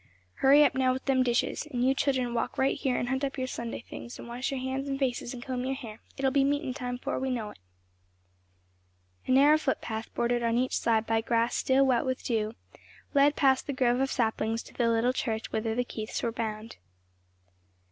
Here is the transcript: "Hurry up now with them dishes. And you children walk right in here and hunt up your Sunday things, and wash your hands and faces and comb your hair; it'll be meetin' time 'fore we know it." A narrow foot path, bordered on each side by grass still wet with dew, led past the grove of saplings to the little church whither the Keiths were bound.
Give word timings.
"Hurry 0.37 0.63
up 0.63 0.73
now 0.73 0.93
with 0.93 1.05
them 1.05 1.21
dishes. 1.21 1.67
And 1.69 1.85
you 1.85 1.93
children 1.93 2.33
walk 2.33 2.57
right 2.57 2.71
in 2.71 2.77
here 2.77 2.95
and 2.97 3.09
hunt 3.09 3.23
up 3.23 3.37
your 3.37 3.45
Sunday 3.45 3.81
things, 3.81 4.17
and 4.17 4.27
wash 4.27 4.49
your 4.49 4.59
hands 4.59 4.89
and 4.89 4.97
faces 4.97 5.31
and 5.31 5.45
comb 5.45 5.63
your 5.63 5.75
hair; 5.75 5.99
it'll 6.17 6.31
be 6.31 6.43
meetin' 6.43 6.73
time 6.73 6.97
'fore 6.97 7.19
we 7.19 7.29
know 7.29 7.51
it." 7.51 7.59
A 9.27 9.31
narrow 9.31 9.59
foot 9.59 9.79
path, 9.79 10.11
bordered 10.15 10.41
on 10.41 10.57
each 10.57 10.75
side 10.75 11.05
by 11.05 11.21
grass 11.21 11.55
still 11.55 11.85
wet 11.85 12.03
with 12.03 12.23
dew, 12.23 12.55
led 13.13 13.35
past 13.35 13.67
the 13.67 13.73
grove 13.73 13.99
of 13.99 14.09
saplings 14.11 14.63
to 14.63 14.73
the 14.73 14.89
little 14.89 15.13
church 15.13 15.51
whither 15.51 15.75
the 15.75 15.85
Keiths 15.85 16.23
were 16.23 16.31
bound. 16.31 16.77